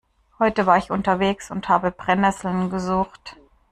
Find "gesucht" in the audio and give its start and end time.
2.71-3.35